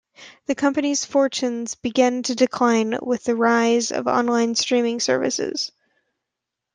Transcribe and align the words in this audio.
The 0.47 0.55
company's 0.55 1.05
fortunes 1.05 1.75
began 1.75 2.23
to 2.23 2.33
decline 2.33 2.97
with 3.03 3.23
the 3.23 3.35
rise 3.35 3.91
of 3.91 4.07
online 4.07 4.55
streaming 4.55 4.99
services. 4.99 5.71